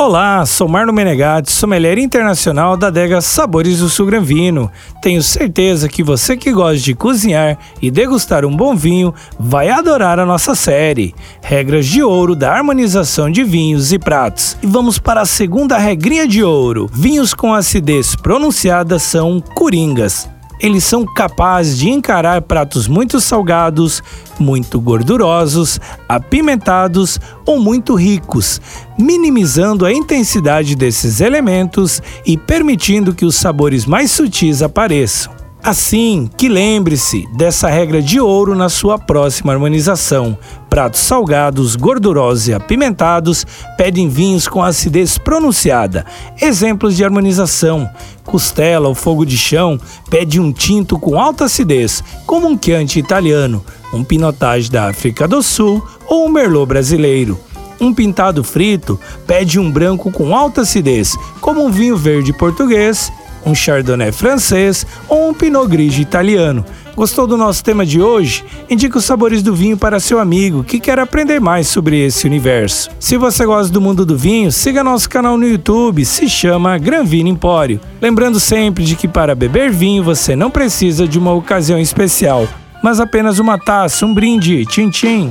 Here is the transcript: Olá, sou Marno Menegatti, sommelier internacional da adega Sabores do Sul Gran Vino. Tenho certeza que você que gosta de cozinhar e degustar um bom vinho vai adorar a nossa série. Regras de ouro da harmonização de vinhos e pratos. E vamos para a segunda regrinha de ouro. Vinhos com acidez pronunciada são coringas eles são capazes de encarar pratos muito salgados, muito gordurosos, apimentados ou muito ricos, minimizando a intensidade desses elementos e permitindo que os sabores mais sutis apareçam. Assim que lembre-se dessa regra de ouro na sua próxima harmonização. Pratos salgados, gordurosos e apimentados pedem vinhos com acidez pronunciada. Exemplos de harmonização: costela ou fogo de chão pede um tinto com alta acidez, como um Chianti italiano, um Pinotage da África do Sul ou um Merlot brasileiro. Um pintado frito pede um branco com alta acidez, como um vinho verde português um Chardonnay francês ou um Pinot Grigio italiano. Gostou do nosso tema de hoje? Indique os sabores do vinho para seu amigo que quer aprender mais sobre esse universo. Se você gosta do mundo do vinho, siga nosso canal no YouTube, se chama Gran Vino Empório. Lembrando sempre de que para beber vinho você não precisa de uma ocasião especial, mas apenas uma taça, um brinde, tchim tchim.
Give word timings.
Olá, 0.00 0.46
sou 0.46 0.66
Marno 0.66 0.94
Menegatti, 0.94 1.52
sommelier 1.52 1.98
internacional 1.98 2.74
da 2.74 2.86
adega 2.86 3.20
Sabores 3.20 3.80
do 3.80 3.88
Sul 3.90 4.06
Gran 4.06 4.22
Vino. 4.22 4.72
Tenho 5.02 5.22
certeza 5.22 5.90
que 5.90 6.02
você 6.02 6.38
que 6.38 6.50
gosta 6.50 6.78
de 6.78 6.94
cozinhar 6.94 7.58
e 7.82 7.90
degustar 7.90 8.46
um 8.46 8.56
bom 8.56 8.74
vinho 8.74 9.12
vai 9.38 9.68
adorar 9.68 10.18
a 10.18 10.24
nossa 10.24 10.54
série. 10.54 11.14
Regras 11.42 11.84
de 11.84 12.02
ouro 12.02 12.34
da 12.34 12.50
harmonização 12.50 13.30
de 13.30 13.44
vinhos 13.44 13.92
e 13.92 13.98
pratos. 13.98 14.56
E 14.62 14.66
vamos 14.66 14.98
para 14.98 15.20
a 15.20 15.26
segunda 15.26 15.76
regrinha 15.76 16.26
de 16.26 16.42
ouro. 16.42 16.88
Vinhos 16.90 17.34
com 17.34 17.52
acidez 17.52 18.16
pronunciada 18.16 18.98
são 18.98 19.38
coringas 19.54 20.26
eles 20.60 20.84
são 20.84 21.04
capazes 21.04 21.78
de 21.78 21.88
encarar 21.88 22.42
pratos 22.42 22.86
muito 22.86 23.20
salgados, 23.20 24.02
muito 24.38 24.80
gordurosos, 24.80 25.80
apimentados 26.08 27.18
ou 27.46 27.58
muito 27.58 27.94
ricos, 27.94 28.60
minimizando 28.98 29.86
a 29.86 29.92
intensidade 29.92 30.74
desses 30.76 31.20
elementos 31.20 32.02
e 32.26 32.36
permitindo 32.36 33.14
que 33.14 33.24
os 33.24 33.36
sabores 33.36 33.86
mais 33.86 34.10
sutis 34.10 34.62
apareçam. 34.62 35.39
Assim 35.62 36.30
que 36.38 36.48
lembre-se 36.48 37.28
dessa 37.34 37.68
regra 37.68 38.00
de 38.00 38.18
ouro 38.18 38.54
na 38.54 38.70
sua 38.70 38.98
próxima 38.98 39.52
harmonização. 39.52 40.36
Pratos 40.70 41.00
salgados, 41.00 41.76
gordurosos 41.76 42.48
e 42.48 42.54
apimentados 42.54 43.46
pedem 43.76 44.08
vinhos 44.08 44.48
com 44.48 44.62
acidez 44.62 45.18
pronunciada. 45.18 46.06
Exemplos 46.40 46.96
de 46.96 47.04
harmonização: 47.04 47.88
costela 48.24 48.88
ou 48.88 48.94
fogo 48.94 49.26
de 49.26 49.36
chão 49.36 49.78
pede 50.08 50.40
um 50.40 50.50
tinto 50.50 50.98
com 50.98 51.20
alta 51.20 51.44
acidez, 51.44 52.02
como 52.24 52.48
um 52.48 52.58
Chianti 52.58 52.98
italiano, 52.98 53.62
um 53.92 54.02
Pinotage 54.02 54.70
da 54.70 54.88
África 54.88 55.28
do 55.28 55.42
Sul 55.42 55.86
ou 56.06 56.24
um 56.24 56.30
Merlot 56.30 56.66
brasileiro. 56.66 57.38
Um 57.78 57.92
pintado 57.92 58.42
frito 58.42 58.98
pede 59.26 59.58
um 59.58 59.70
branco 59.70 60.10
com 60.10 60.34
alta 60.34 60.62
acidez, 60.62 61.16
como 61.40 61.64
um 61.64 61.70
vinho 61.70 61.96
verde 61.96 62.32
português 62.32 63.12
um 63.44 63.54
Chardonnay 63.54 64.12
francês 64.12 64.86
ou 65.08 65.30
um 65.30 65.34
Pinot 65.34 65.68
Grigio 65.68 66.02
italiano. 66.02 66.64
Gostou 66.94 67.26
do 67.26 67.36
nosso 67.36 67.64
tema 67.64 67.86
de 67.86 68.00
hoje? 68.00 68.44
Indique 68.68 68.98
os 68.98 69.04
sabores 69.04 69.42
do 69.42 69.54
vinho 69.54 69.76
para 69.76 70.00
seu 70.00 70.18
amigo 70.18 70.64
que 70.64 70.80
quer 70.80 70.98
aprender 70.98 71.40
mais 71.40 71.68
sobre 71.68 71.98
esse 72.04 72.26
universo. 72.26 72.90
Se 72.98 73.16
você 73.16 73.46
gosta 73.46 73.72
do 73.72 73.80
mundo 73.80 74.04
do 74.04 74.16
vinho, 74.16 74.52
siga 74.52 74.84
nosso 74.84 75.08
canal 75.08 75.38
no 75.38 75.46
YouTube, 75.46 76.04
se 76.04 76.28
chama 76.28 76.76
Gran 76.78 77.04
Vino 77.04 77.28
Empório. 77.28 77.80
Lembrando 78.00 78.38
sempre 78.38 78.84
de 78.84 78.96
que 78.96 79.08
para 79.08 79.34
beber 79.34 79.70
vinho 79.70 80.02
você 80.02 80.36
não 80.36 80.50
precisa 80.50 81.06
de 81.06 81.18
uma 81.18 81.32
ocasião 81.32 81.78
especial, 81.78 82.46
mas 82.82 83.00
apenas 83.00 83.38
uma 83.38 83.58
taça, 83.58 84.04
um 84.04 84.12
brinde, 84.12 84.66
tchim 84.66 84.90
tchim. 84.90 85.30